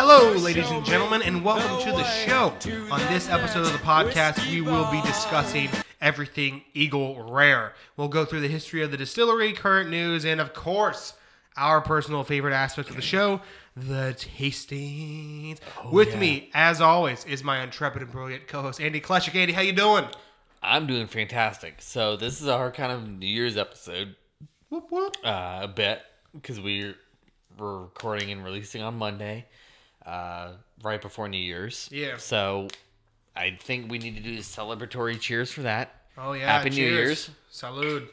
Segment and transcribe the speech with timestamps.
[0.00, 2.54] Hello, ladies and gentlemen, and welcome to the show.
[2.90, 5.68] On this episode of the podcast, we will be discussing
[6.00, 7.74] everything Eagle Rare.
[7.96, 11.14] We'll go through the history of the distillery, current news, and of course,
[11.56, 13.40] our personal favorite aspect of the show,
[13.76, 15.58] the tastings.
[15.90, 19.34] With me, as always, is my intrepid and brilliant co-host Andy Kleshik.
[19.34, 20.04] Andy, how you doing?
[20.62, 21.82] I'm doing fantastic.
[21.82, 24.14] So this is our kind of New Year's episode,
[24.70, 25.16] Whoop whoop.
[25.24, 26.00] uh, a bit
[26.32, 26.94] because we're
[27.58, 29.46] we're recording and releasing on Monday,
[30.08, 31.88] uh, right before New Year's.
[31.92, 32.16] Yeah.
[32.16, 32.68] So
[33.36, 35.94] I think we need to do a celebratory cheers for that.
[36.16, 36.82] Oh yeah, Happy New.
[36.82, 37.30] Year's.
[37.52, 38.08] Salud.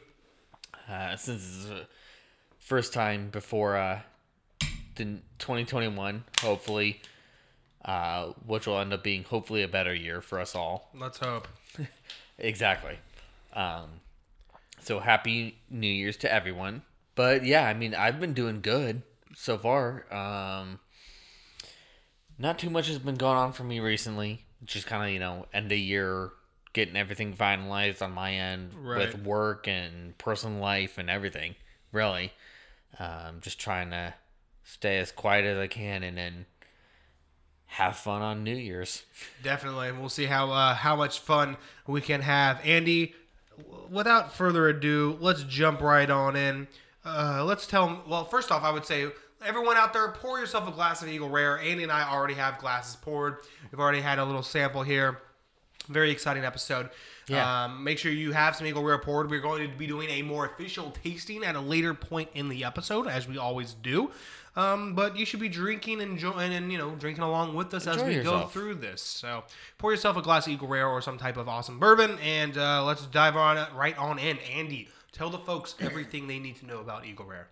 [0.90, 1.88] Uh, since this is the
[2.59, 4.02] first time before uh,
[4.95, 5.05] the
[5.40, 7.02] 2021, hopefully,
[7.84, 10.90] uh, which will end up being hopefully a better year for us all.
[10.96, 11.48] Let's hope.
[12.38, 12.98] Exactly.
[13.54, 13.85] Um,
[14.82, 16.82] so happy New Year's to everyone.
[17.16, 20.05] But yeah, I mean, I've been doing good so far.
[20.13, 20.80] Um,
[22.37, 24.45] not too much has been going on for me recently.
[24.63, 26.31] Just kind of, you know, end of year,
[26.73, 28.99] getting everything finalized on my end Right.
[29.13, 31.55] with work and personal life and everything.
[31.91, 32.33] Really.
[32.99, 34.13] Um, just trying to
[34.63, 36.45] stay as quiet as I can and then
[37.67, 39.03] have fun on New Year's.
[39.43, 42.59] Definitely, and we'll see how uh, how much fun we can have.
[42.65, 43.13] Andy,
[43.89, 46.67] without further ado, let's jump right on in.
[47.03, 48.03] Uh, let's tell.
[48.07, 49.07] Well, first off, I would say
[49.46, 51.60] everyone out there, pour yourself a glass of Eagle Rare.
[51.60, 53.38] Andy and I already have glasses poured.
[53.71, 55.20] We've already had a little sample here.
[55.87, 56.90] Very exciting episode.
[57.27, 57.65] Yeah.
[57.65, 59.29] Um, make sure you have some Eagle Rare poured.
[59.29, 62.63] We're going to be doing a more official tasting at a later point in the
[62.63, 64.12] episode, as we always do.
[64.56, 67.74] Um, but you should be drinking and, enjoy- and, and you know drinking along with
[67.74, 69.02] us as Enjoy we go through this.
[69.02, 69.44] So
[69.78, 72.84] pour yourself a glass of Eagle Rare or some type of awesome bourbon, and uh,
[72.85, 74.38] let's dive on it right on in.
[74.40, 77.47] Andy, tell the folks everything they need to know about Eagle Rare.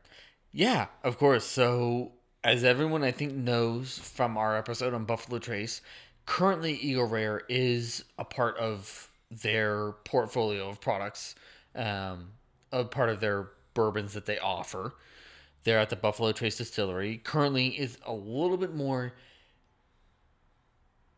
[0.54, 1.44] Yeah, of course.
[1.46, 2.12] So,
[2.44, 5.82] as everyone I think knows from our episode on Buffalo Trace,
[6.26, 11.34] currently Eagle Rare is a part of their portfolio of products,
[11.76, 12.30] um,
[12.72, 14.94] a part of their bourbons that they offer.
[15.64, 17.18] They're at the Buffalo Trace Distillery.
[17.18, 19.14] Currently, is a little bit more.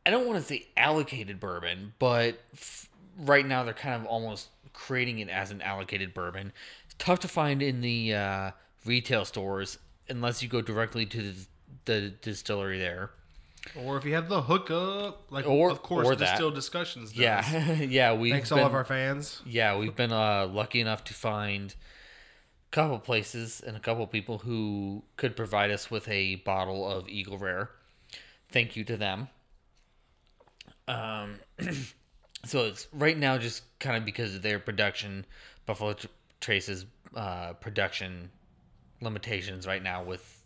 [0.05, 2.87] I don't want to say allocated bourbon, but f-
[3.17, 6.53] right now they're kind of almost creating it as an allocated bourbon.
[6.85, 8.51] It's tough to find in the uh,
[8.85, 9.77] retail stores
[10.09, 11.45] unless you go directly to the,
[11.85, 13.11] the distillery there.
[13.83, 16.39] Or if you have the hookup, like Or- of course or that.
[16.53, 17.09] Discussions.
[17.11, 17.19] Does.
[17.19, 19.41] Yeah, yeah, we've Thanks been, all of our fans.
[19.45, 21.73] yeah we've been uh, lucky enough to find
[22.71, 27.09] a couple places and a couple people who could provide us with a bottle of
[27.09, 27.71] Eagle Rare.
[28.51, 29.29] Thank you to them.
[30.87, 31.39] Um,
[32.45, 35.25] so it's right now just kind of because of their production,
[35.65, 36.07] Buffalo Tr-
[36.39, 36.85] Trace's
[37.15, 38.29] uh, production
[39.01, 40.43] limitations right now with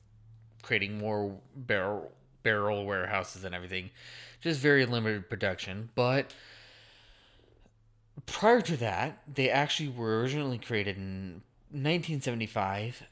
[0.61, 2.11] creating more barrel
[2.43, 3.89] barrel warehouses and everything.
[4.41, 6.33] Just very limited production, but
[8.25, 13.03] prior to that, they actually were originally created in 1975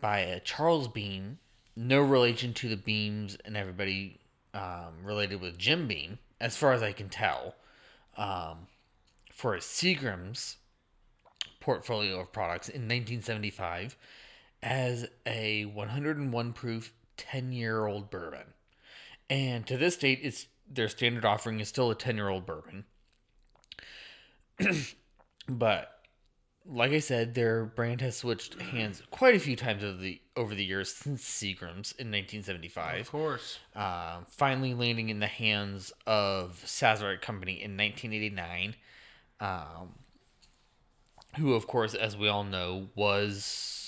[0.00, 1.38] by a Charles Beam,
[1.76, 4.20] no relation to the Beams and everybody
[4.52, 7.54] um, related with Jim Beam, as far as I can tell,
[8.16, 8.66] um,
[9.32, 10.56] for Seagram's
[11.60, 13.96] portfolio of products in 1975
[14.64, 18.54] as a 101 proof 10 year old bourbon.
[19.30, 22.84] And to this date, it's their standard offering is still a 10 year old bourbon.
[25.48, 25.90] but
[26.66, 30.54] like I said, their brand has switched hands quite a few times over the over
[30.54, 33.58] the years since Seagram's in 1975 Of course.
[33.76, 38.74] uh, finally landing in the hands of Sazerac Company in 1989,
[39.40, 39.94] um,
[41.36, 43.83] who, of course, as we all know, was,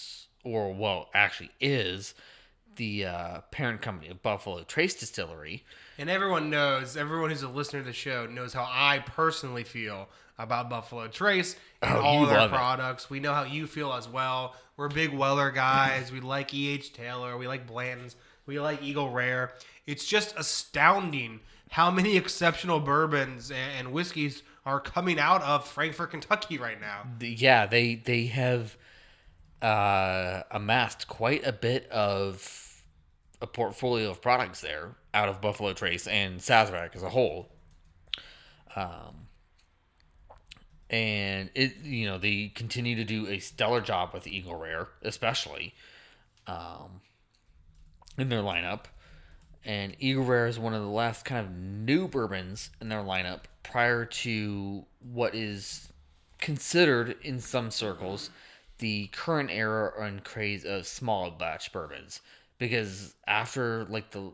[0.46, 2.14] or well, actually is,
[2.76, 5.64] the uh, parent company of Buffalo Trace Distillery.
[5.98, 10.08] And everyone knows, everyone who's a listener to the show knows how I personally feel
[10.38, 12.56] about Buffalo Trace and Oh, all of their love it.
[12.56, 13.08] products.
[13.08, 14.54] We know how you feel as well.
[14.76, 16.12] We're big Weller guys.
[16.12, 16.92] we like E.H.
[16.92, 17.38] Taylor.
[17.38, 18.14] We like Blanton's.
[18.44, 19.54] We like Eagle Rare.
[19.86, 26.10] It's just astounding how many exceptional bourbons and, and whiskeys are coming out of Frankfort,
[26.10, 27.06] Kentucky right now.
[27.20, 28.76] Yeah, they they have
[29.62, 32.82] uh, amassed quite a bit of
[33.40, 37.48] a portfolio of products there out of Buffalo Trace and Sazerac as a whole.
[38.74, 39.28] Um,
[40.88, 45.74] and it you know they continue to do a stellar job with Eagle Rare, especially
[46.46, 47.00] um,
[48.18, 48.84] in their lineup.
[49.64, 53.40] And Eagle Rare is one of the last kind of new bourbons in their lineup
[53.64, 55.88] prior to what is
[56.38, 58.30] considered in some circles
[58.78, 62.20] the current era and craze of small batch bourbons.
[62.58, 64.32] Because after like the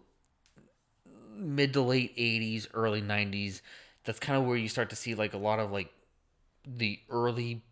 [1.36, 3.60] mid to late 80s, early 90s,
[4.04, 5.92] that's kind of where you start to see like a lot of like
[6.66, 7.62] the early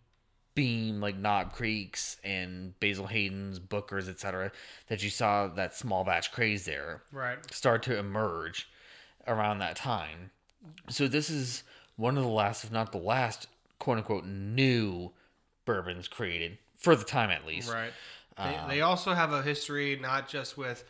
[0.54, 4.50] beam like Knob Creeks and Basil Hayden's, Booker's, etc.
[4.88, 7.38] that you saw that small batch craze there Right.
[7.52, 8.68] start to emerge
[9.26, 10.30] around that time.
[10.88, 11.62] So this is
[11.96, 13.46] one of the last, if not the last,
[13.78, 15.12] quote unquote, new
[15.70, 17.72] bourbons created for the time at least.
[17.72, 17.92] Right.
[18.36, 20.84] They, Uh, they also have a history not just with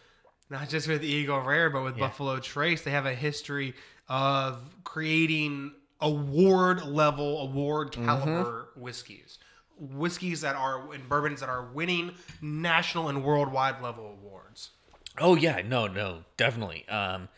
[0.49, 2.07] not just with Eagle Rare, but with Yeah.
[2.07, 2.83] Buffalo Trace.
[2.83, 3.75] They have a history
[4.09, 8.05] of creating award level, award Mm-hmm.
[8.07, 9.39] caliber whiskeys.
[9.79, 14.71] Whiskeys that are and bourbons that are winning national and worldwide level awards.
[15.19, 16.87] Oh yeah, no, no, definitely.
[16.89, 17.29] Um,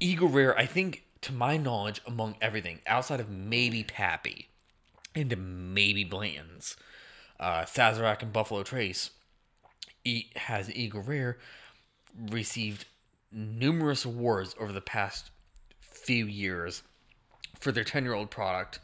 [0.00, 4.48] Eagle Rare, I think, to my knowledge, among everything outside of maybe Pappy
[5.14, 6.76] and maybe Blanton's,
[7.38, 9.10] uh, Sazerac and Buffalo Trace,
[10.04, 11.38] e- has Eagle Rare
[12.30, 12.86] received
[13.30, 15.30] numerous awards over the past
[15.80, 16.82] few years
[17.58, 18.80] for their ten-year-old product,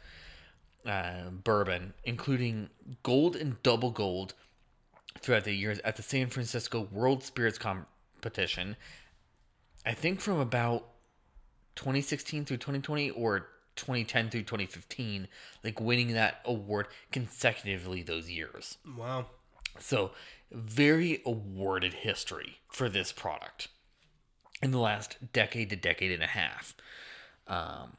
[0.85, 2.69] uh, bourbon, including
[3.03, 4.33] gold and double gold
[5.19, 8.75] throughout the years at the San Francisco World Spirits Competition.
[9.85, 10.87] I think from about
[11.75, 15.27] 2016 through 2020 or 2010 through 2015,
[15.63, 18.77] like winning that award consecutively those years.
[18.97, 19.27] Wow.
[19.79, 20.11] So,
[20.51, 23.69] very awarded history for this product
[24.61, 26.75] in the last decade to decade and a half.
[27.47, 27.97] Um,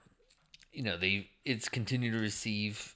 [0.73, 2.95] you know, they it's continued to receive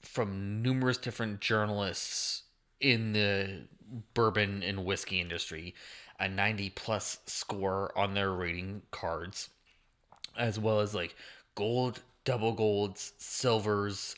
[0.00, 2.42] from numerous different journalists
[2.80, 3.62] in the
[4.14, 5.74] bourbon and whiskey industry
[6.18, 9.50] a 90 plus score on their rating cards
[10.36, 11.14] as well as like
[11.56, 14.14] gold double golds silvers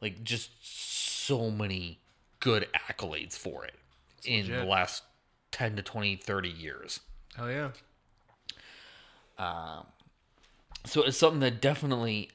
[0.00, 2.00] like just so many
[2.40, 3.74] good accolades for it
[4.24, 5.02] in the last
[5.52, 7.00] 10 to 20 30 years.
[7.38, 7.70] Oh yeah.
[9.38, 9.86] Um,
[10.84, 12.30] so it's something that definitely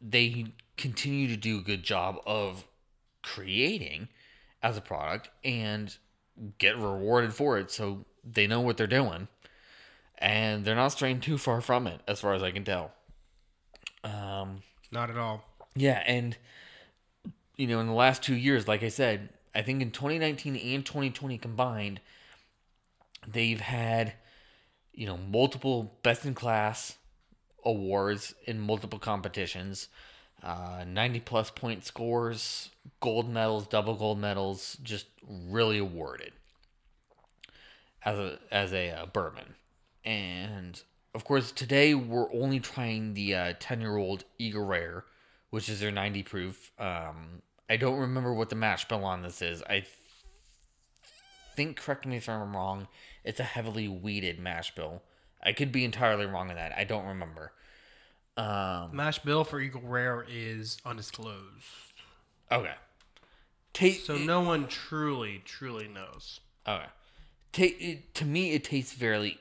[0.00, 0.46] they
[0.76, 2.64] continue to do a good job of
[3.22, 4.08] creating
[4.62, 5.96] as a product and
[6.58, 9.26] get rewarded for it so they know what they're doing
[10.18, 12.92] and they're not straying too far from it as far as i can tell
[14.06, 15.44] um Not at all.
[15.74, 16.36] yeah, and
[17.56, 20.84] you know, in the last two years, like I said, I think in 2019 and
[20.84, 22.00] 2020 combined,
[23.26, 24.14] they've had
[24.92, 26.96] you know multiple best in class
[27.64, 29.88] awards in multiple competitions,
[30.42, 32.70] uh, 90 plus point scores,
[33.00, 36.32] gold medals, double gold medals, just really awarded
[38.04, 39.54] as a as a uh, bourbon,
[40.04, 40.82] and
[41.16, 45.04] of course today we're only trying the uh, 10 year old Eagle Rare,
[45.50, 46.70] which is their 90 proof.
[46.78, 47.40] Um,
[47.70, 49.62] I don't remember what the mash bill on this is.
[49.62, 49.88] I th-
[51.56, 52.86] think, correct me if I'm wrong,
[53.24, 55.02] it's a heavily wheated mash bill.
[55.42, 56.72] I could be entirely wrong on that.
[56.76, 57.52] I don't remember.
[58.36, 61.40] Um, Mash bill for Eagle Rare is undisclosed.
[62.52, 62.74] okay.
[63.72, 66.40] Ta- So no one truly, truly knows.
[66.68, 66.84] Okay.
[67.52, 69.38] Ta- it, to me, it tastes fairly,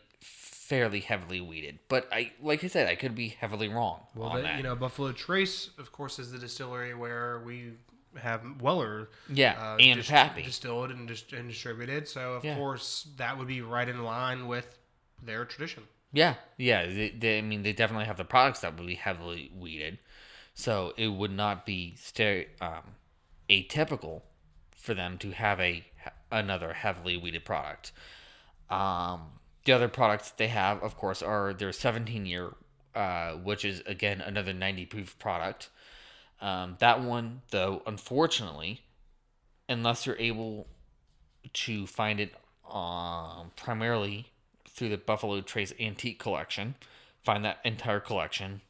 [0.66, 1.78] fairly heavily wheated.
[1.90, 4.58] But I, like I said, I could be heavily wrong Well, on they, that.
[4.58, 7.74] you know, Buffalo Trace, of course, is the distillery where we
[8.20, 9.10] have Weller.
[9.30, 10.42] Yeah, uh, and dis- Pappy.
[10.42, 12.08] distilled and, dis- and distributed.
[12.08, 12.56] So of Yeah.
[12.56, 14.80] course that would be right in line with
[15.22, 15.84] their tradition.
[16.12, 16.88] Yeah, yeah.
[16.88, 20.00] They, they, I mean, they definitely have the products that would be heavily wheated,
[20.56, 22.96] so it would not be stere- um,
[23.50, 24.22] atypical
[24.76, 25.86] for them to have a
[26.32, 27.92] another heavily wheated product.
[28.70, 29.22] Um,
[29.66, 32.54] the other products they have, of course, are their 17 year,
[32.94, 35.70] uh, which is again another 90 proof product.
[36.40, 38.82] Um, that one, though, unfortunately,
[39.68, 40.68] unless you're able
[41.54, 42.34] to find it
[42.70, 44.32] um, primarily
[44.70, 46.76] through the Buffalo Trace Antique Collection,
[47.24, 48.62] find that entire collection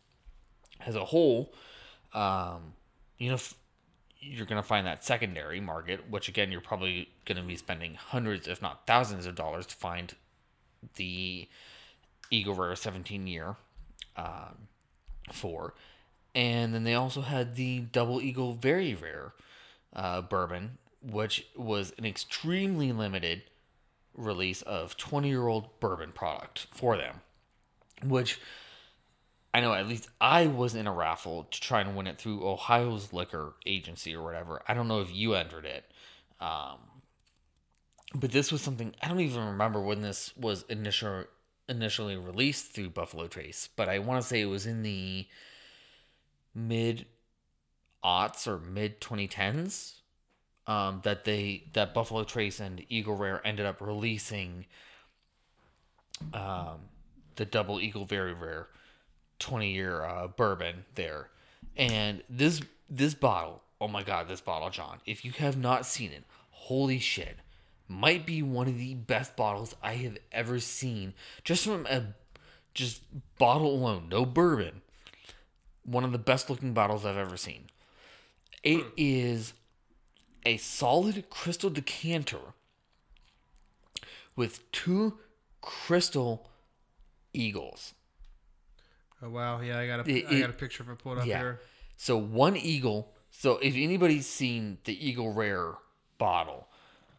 [0.85, 1.53] as a whole,
[2.13, 2.73] um,
[3.17, 3.37] you know,
[4.19, 7.95] you're going to find that secondary market, which again, you're probably going to be spending
[7.95, 10.15] hundreds, if not thousands, of dollars to find
[10.95, 11.47] the
[12.31, 13.55] Eagle Rare 17 year
[14.15, 14.67] um.
[16.33, 19.33] And then they also had the Double Eagle Very Rare
[19.95, 23.43] uh, bourbon, which was an extremely limited
[24.13, 27.21] release of 20 year old bourbon product for them,
[28.03, 28.39] which
[29.53, 32.45] I know at least I was in a raffle to try and win it through
[32.45, 34.61] Ohio's liquor agency or whatever.
[34.67, 35.85] I don't know if you entered it.
[36.41, 36.79] Um,
[38.15, 41.25] but this was something I don't even remember when this was initial
[41.67, 45.27] initially released through Buffalo Trace, but I want to say it was in the
[46.53, 47.05] mid
[48.03, 49.93] aughts or mid 2010s
[50.67, 54.65] um, that they that Buffalo Trace and Eagle Rare ended up releasing
[56.33, 56.79] um,
[57.35, 58.67] the double eagle very rare
[59.39, 61.29] 20 year uh, bourbon there.
[61.75, 66.11] And this this bottle oh my god this bottle john if you have not seen
[66.11, 67.37] it holy shit
[67.87, 71.13] might be one of the best bottles i have ever seen
[71.43, 72.03] just from a
[72.73, 73.01] just
[73.37, 74.81] bottle alone no bourbon
[75.83, 77.65] one of the best looking bottles i've ever seen
[78.63, 78.89] it hmm.
[78.97, 79.53] is
[80.45, 82.53] a solid crystal decanter
[84.35, 85.17] with two
[85.61, 86.49] crystal
[87.33, 87.93] eagles.
[89.21, 91.25] Oh wow, yeah, I got a It- I got a picture of it pulled up
[91.25, 91.39] Yeah.
[91.39, 91.61] here.
[91.97, 93.13] So one eagle.
[93.31, 95.75] So if anybody's seen the Eagle Rare
[96.17, 96.69] bottle,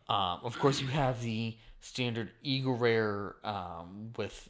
[0.08, 4.48] um, of course you have the standard Eagle Rare um, with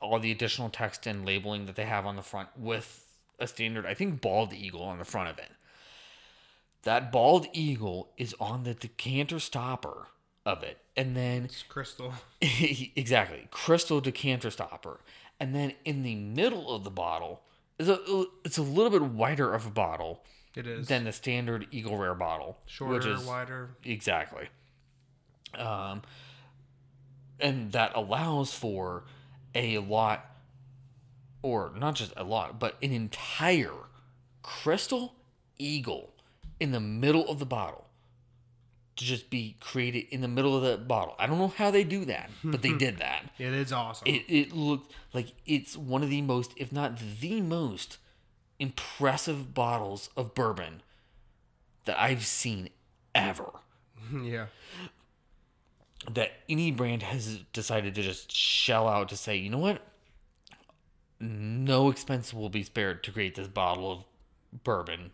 [0.00, 3.06] all the additional text and labeling that they have on the front with
[3.38, 5.50] a standard, I think, bald eagle on the front of it.
[6.82, 10.08] That bald eagle is on the decanter stopper
[10.44, 12.14] of it, and then It's crystal.
[12.40, 14.98] exactly crystal decanter stopper
[15.38, 17.42] and then in the middle of the bottle
[17.78, 17.98] is a
[18.44, 20.22] it's a little bit wider of a bottle
[20.56, 23.70] It is than the standard eagle rare bottle shorter, which is wider.
[23.84, 24.48] exactly
[25.58, 26.02] um
[27.40, 29.04] and that allows for
[29.54, 30.26] a lot
[31.42, 33.72] or not just a lot but an entire
[34.42, 35.14] crystal
[35.58, 36.14] eagle
[36.60, 37.86] in the middle of the bottle
[38.96, 41.14] to just be created in the middle of the bottle.
[41.18, 43.24] I don't know how they do that, but they did that.
[43.38, 44.06] Yeah, It is awesome.
[44.06, 47.98] It it looked like it's one of the most, if not the most,
[48.58, 50.82] impressive bottles of bourbon
[51.86, 52.68] that I've seen
[53.14, 53.50] ever.
[54.22, 54.46] yeah.
[56.10, 59.82] That any brand has decided to just shell out to say, you know what?
[61.20, 64.04] No expense will be spared to create this bottle of
[64.64, 65.12] bourbon.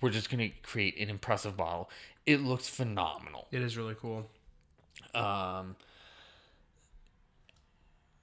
[0.00, 1.90] We're just going to create an impressive bottle.
[2.24, 3.48] It looks phenomenal.
[3.50, 4.30] It is really cool.
[5.14, 5.76] Um,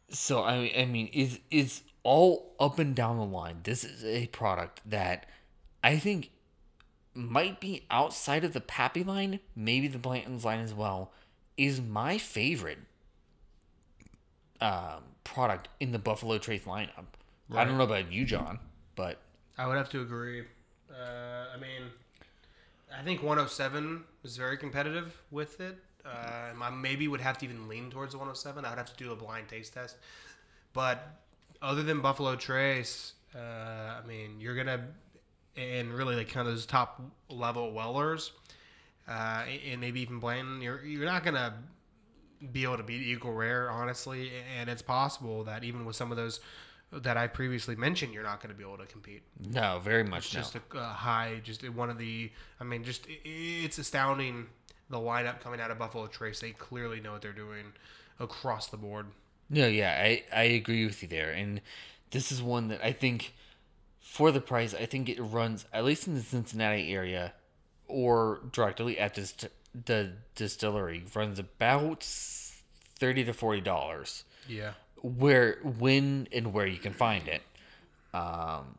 [0.10, 3.62] so I I mean is is all up and down the line.
[3.64, 5.26] This is a product that
[5.84, 6.32] I think
[7.14, 11.12] might be outside of the Pappy line, maybe the Blanton's line as well.
[11.58, 12.80] Is my favorite
[14.62, 17.06] um, product in the Buffalo Trace lineup.
[17.54, 18.60] I don't know about you, John,
[18.96, 19.20] but
[19.58, 20.42] I would have to agree.
[20.90, 21.92] Uh, I mean,
[22.98, 25.78] I think 107 is very competitive with it.
[26.06, 28.64] Uh, I maybe would have to even lean towards 107.
[28.64, 29.98] I would have to do a blind taste test.
[30.74, 31.20] But
[31.62, 34.88] other than Buffalo Trace, uh, I mean, you're gonna
[35.58, 38.32] and really like kind of those top level Wellers,
[39.08, 40.62] uh, and maybe even Blanton.
[40.62, 41.56] You're you're not gonna
[42.52, 44.32] be able to beat Eagle Rare, honestly.
[44.58, 46.40] And it's possible that even with some of those
[46.92, 49.24] that I previously mentioned, you're not going to be able to compete.
[49.40, 50.42] no, very much no.
[50.42, 52.32] Just a, a high, just one of the.
[52.60, 54.48] I mean, just it's astounding
[54.90, 56.40] the lineup coming out of Buffalo Trace.
[56.40, 57.74] They clearly know what they're doing
[58.20, 59.08] across the board.
[59.50, 61.32] No, yeah, I, I agree with you there.
[61.32, 61.62] And
[62.12, 63.34] this is one that I think
[64.00, 67.34] for the price, I think it runs at least in the Cincinnati area
[67.88, 69.34] or directly at this
[69.86, 74.24] the distillery runs about thirty to forty dollars.
[74.48, 77.42] Yeah, Where when and where you can find it
[78.14, 78.78] um,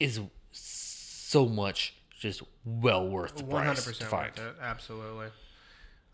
[0.00, 0.20] is
[0.50, 4.32] so much just well worth the one price hundred to percent find.
[4.38, 4.56] it.
[4.60, 5.26] Absolutely.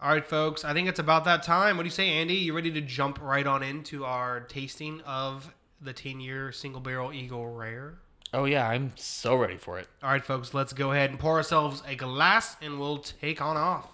[0.02, 0.64] All right, folks.
[0.64, 1.76] I think it's about that time.
[1.76, 2.34] What do you say, Andy?
[2.34, 7.46] You ready to jump right on into our tasting of the ten-year single barrel Eagle
[7.48, 7.98] Rare?
[8.32, 9.88] Oh yeah, I'm so ready for it.
[10.02, 13.56] All right, folks, let's go ahead and pour ourselves a glass and we'll take on
[13.56, 13.88] off.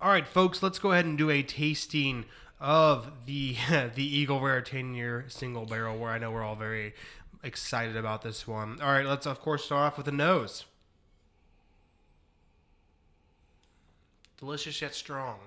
[0.00, 2.24] All right, folks, let's go ahead and do a tasting
[2.60, 3.56] of the
[3.94, 6.94] the Eagle Rare 10 year single barrel where I know we're all very
[7.44, 8.80] excited about this one.
[8.82, 10.64] All right, let's of course start off with the nose.
[14.38, 15.38] Delicious yet strong.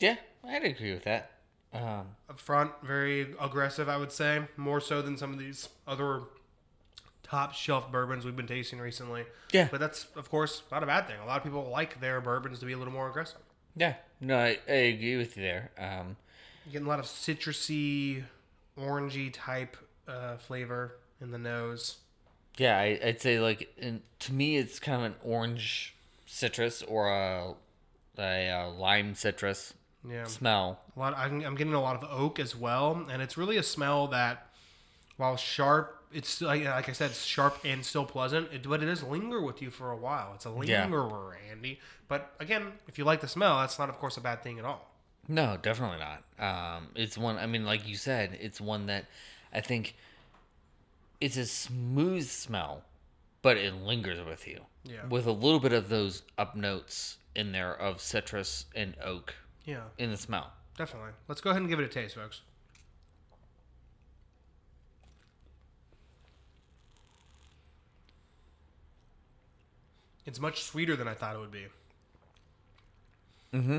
[0.00, 1.32] Yeah, I'd agree with that.
[1.72, 6.22] Um, Up front, very aggressive, I would say, more so than some of these other
[7.30, 9.24] top shelf bourbons we've been tasting recently.
[9.52, 9.68] Yeah.
[9.70, 11.16] But that's, of course, not a bad thing.
[11.22, 13.38] A lot of people like their bourbons to be a little more aggressive.
[13.76, 15.70] Yeah, no, I, I agree with you there.
[15.78, 16.16] Um,
[16.72, 18.24] getting a lot of citrusy,
[18.78, 19.76] orangey type
[20.08, 21.98] uh, flavor in the nose.
[22.58, 25.94] yeah, I, I'd say like in, to me, it's kind of an orange
[26.26, 27.54] citrus or a,
[28.18, 29.74] a, uh lime citrus
[30.08, 30.24] Yeah.
[30.24, 30.80] smell.
[30.96, 31.14] A lot.
[31.16, 34.48] I'm, I'm getting a lot of oak as well, and it's really a smell that,
[35.16, 38.52] while sharp, it's like, like I said, it's sharp and still pleasant.
[38.52, 40.32] It, but it does linger with you for a while.
[40.34, 40.82] It's a Yeah.
[40.84, 41.80] lingerer, Andy.
[42.08, 44.64] But again, if you like the smell, that's not, of course, a bad thing at
[44.64, 44.90] all.
[45.28, 46.24] No, definitely not.
[46.76, 47.36] Um, it's one.
[47.38, 49.06] I mean, like you said, it's one that
[49.52, 49.94] I think
[51.20, 52.82] it's a smooth smell,
[53.42, 54.62] but it lingers with you.
[54.84, 55.06] Yeah.
[55.06, 59.82] With a little bit of those up notes in there of citrus and oak Yeah,
[59.98, 60.52] in the smell.
[60.76, 61.10] definitely.
[61.28, 62.40] Let's go ahead and give it a taste, folks.
[70.26, 71.66] It's much sweeter than I thought it would be.
[73.54, 73.78] Mm-hmm.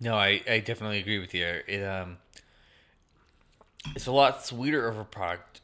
[0.00, 1.46] No, I, I definitely agree with you.
[1.66, 2.16] It um,
[3.94, 5.60] it's a lot sweeter of a product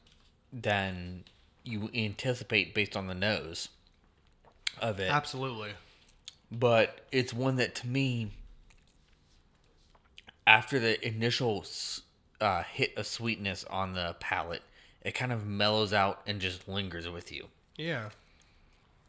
[0.53, 1.25] than
[1.65, 3.69] you anticipate based on the nose
[4.81, 5.11] of it.
[5.11, 5.71] Absolutely.
[6.53, 8.31] but it's one that to me
[10.47, 11.65] after the initial
[12.41, 14.63] uh, hit of sweetness on the palate
[15.03, 18.11] it kind of mellows out and just lingers with you Yeah.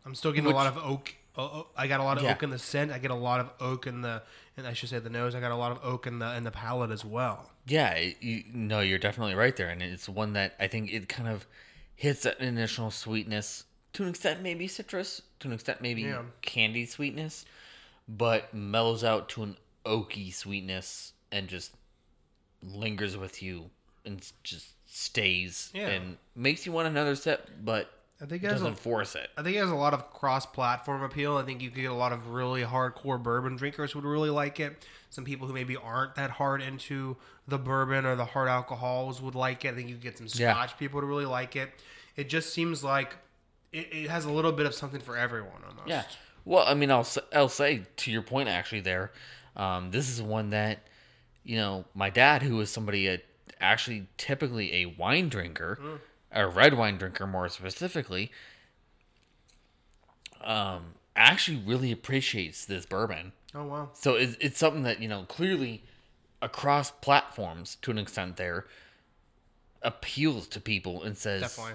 [0.05, 1.15] I'm still getting a lot of oak.
[1.37, 2.31] Oh, oh, I got a lot of Yeah.
[2.31, 2.91] oak in the scent.
[2.91, 4.23] I get a lot of oak in the,
[4.57, 5.35] and I should say the nose.
[5.35, 7.51] I got a lot of oak in the in the palate as well.
[7.67, 11.29] yeah you, no you're definitely right there and it's one that i think it kind
[11.29, 11.45] of
[11.95, 16.23] hits that initial sweetness to an extent maybe citrus to an extent maybe Yeah.
[16.41, 17.45] candy sweetness
[18.07, 21.73] but mellows out to an oaky sweetness and just
[22.63, 23.69] lingers with you
[24.05, 25.89] and just stays Yeah.
[25.89, 27.91] and makes you want another sip but
[28.21, 30.09] I think it has a, doesn't force it I think it has a lot of
[30.11, 31.37] cross-platform appeal.
[31.37, 34.59] I think you could get a lot of really hardcore bourbon drinkers would really like
[34.59, 34.85] it.
[35.09, 37.15] Some people who maybe aren't that hard into
[37.47, 39.69] the bourbon or the hard alcohols would like it.
[39.69, 40.53] I think you could get some Yeah.
[40.53, 41.71] Scotch people to really like it.
[42.15, 43.15] It just seems like
[43.71, 45.87] it, it has a little bit of something for everyone almost.
[45.87, 46.03] yeah
[46.45, 49.11] well i mean i'll, I'll say to your point actually there
[49.55, 50.79] um, this is one that
[51.43, 53.17] you know my dad who was somebody uh,
[53.61, 55.99] actually typically a wine drinker
[56.31, 58.31] a red wine drinker more specifically
[60.43, 63.89] um, actually really appreciates this bourbon Oh wow.
[63.93, 65.83] So it's, it's something that, you know, clearly
[66.41, 68.65] across platforms to an extent there
[69.81, 71.73] appeals to people and says, Definitely.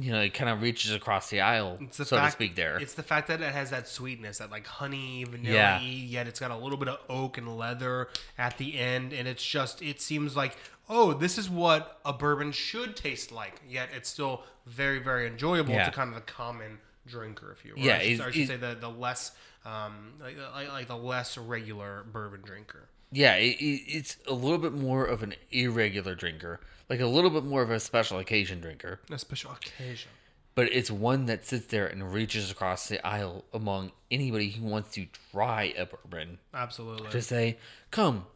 [0.00, 2.78] you know, it kind of reaches across the aisle, the so fact, to speak, there.
[2.78, 5.80] It's the fact that it has that sweetness, that like honey, vanilla Yeah.
[5.80, 9.44] yet it's got a little bit of oak and leather at the end, and it's
[9.44, 10.56] just it seems like
[10.90, 13.60] oh, this is what a bourbon should taste like.
[13.66, 15.84] Yet it's still very, very enjoyable Yeah.
[15.86, 17.82] to kind of the common drinker, if you will.
[17.82, 19.32] Yeah, I should, I should say the the less
[19.64, 22.88] um like, like like the less regular bourbon drinker.
[23.12, 27.30] Yeah, it, it, it's a little bit more of an irregular drinker, like a little
[27.30, 29.00] bit more of a special occasion drinker.
[29.10, 30.10] A special occasion.
[30.54, 34.90] But it's one that sits there and reaches across the aisle among anybody who wants
[34.92, 36.38] to try a bourbon.
[36.52, 37.08] Absolutely.
[37.10, 37.58] To say,
[37.90, 38.26] come,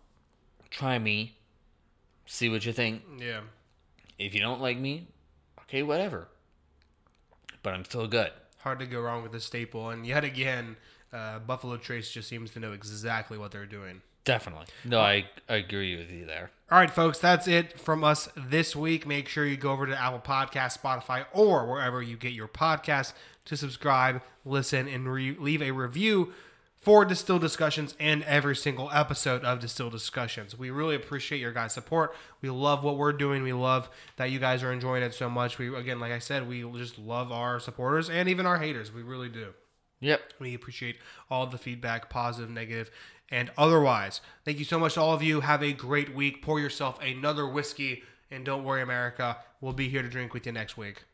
[0.70, 1.36] try me,
[2.26, 3.02] see what you think.
[3.18, 3.40] yeah.
[4.18, 5.08] If you don't like me,
[5.62, 6.28] okay, whatever.
[7.62, 8.30] But I'm still good.
[8.58, 10.76] Hard to go wrong with a staple, and yet again,
[11.12, 14.02] uh, Buffalo Trace just seems to know exactly what they're doing.
[14.24, 14.66] Definitely.
[14.84, 16.50] No, I, I agree with you there.
[16.70, 19.06] All right, folks, that's it from us this week.
[19.06, 23.12] Make sure you go over to Apple Podcast, Spotify, or wherever you get your podcasts
[23.44, 26.32] to subscribe, listen, and re- leave a review
[26.84, 30.56] for Distill Discussions and every single episode of Distill Discussions.
[30.58, 32.14] We really appreciate your guys' support.
[32.42, 33.42] We love what we're doing.
[33.42, 35.58] We love that you guys are enjoying it so much.
[35.58, 38.92] We again, like I said, we just love our supporters and even our haters.
[38.92, 39.54] We really do.
[40.00, 40.34] Yep.
[40.38, 40.98] We appreciate
[41.30, 42.90] all the feedback, positive, negative,
[43.30, 44.20] and otherwise.
[44.44, 45.40] Thank you so much to all of you.
[45.40, 46.42] Have a great week.
[46.42, 49.38] Pour yourself another whiskey, and don't worry, America.
[49.62, 51.04] We'll be here to drink with you next week.